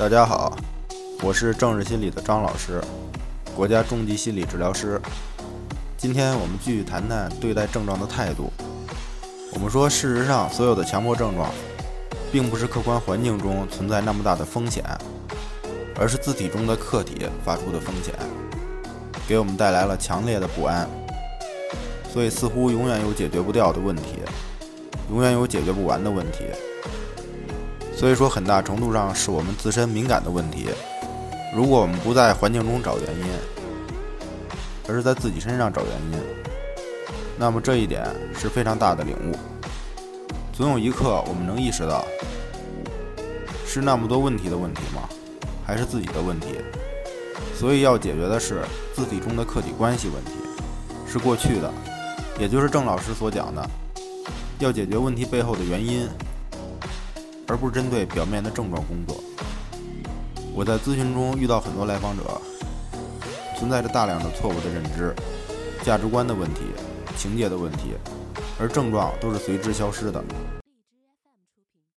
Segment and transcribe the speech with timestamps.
[0.00, 0.56] 大家好，
[1.22, 2.82] 我是政治心理的张老师，
[3.54, 4.98] 国家中级心理治疗师。
[5.98, 8.50] 今天我们继续谈谈对待症状的态度。
[9.52, 11.50] 我们说，事实上，所有的强迫症状，
[12.32, 14.82] 并不是客观环境中存在那么大的风险，
[15.98, 18.14] 而是自体中的客体发出的风险，
[19.28, 20.88] 给我们带来了强烈的不安。
[22.10, 24.20] 所以，似乎永远有解决不掉的问题，
[25.10, 26.46] 永远有解决不完的问题。
[28.00, 30.70] 所以说，很大程度上是我们自身敏感的问题。
[31.54, 33.26] 如果我们不在环境中找原因，
[34.88, 36.18] 而是在自己身上找原因，
[37.36, 38.02] 那么这一点
[38.34, 39.36] 是非常大的领悟。
[40.50, 42.02] 总有一刻，我们能意识到，
[43.66, 45.06] 是那么多问题的问题吗？
[45.62, 46.54] 还是自己的问题？
[47.54, 48.62] 所以要解决的是
[48.94, 50.32] 自体中的客体关系问题，
[51.06, 51.70] 是过去的，
[52.38, 53.70] 也就是郑老师所讲的，
[54.58, 56.08] 要解决问题背后的原因。
[57.50, 59.20] 而不是针对表面的症状工作。
[60.54, 62.40] 我在咨询中遇到很多来访者，
[63.58, 65.12] 存在着大量的错误的认知、
[65.82, 66.60] 价值观的问题、
[67.16, 67.94] 情节的问题，
[68.60, 70.22] 而症状都是随之消失的。